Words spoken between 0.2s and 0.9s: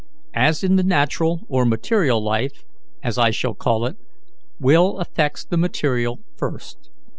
As in the